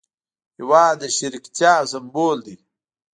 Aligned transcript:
هېواد 0.57 0.95
د 1.01 1.03
شریکتیا 1.17 1.73
سمبول 1.91 2.37
دی. 2.45 2.55